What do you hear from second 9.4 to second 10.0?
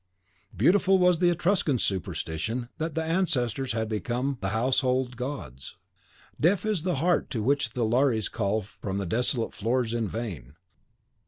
floors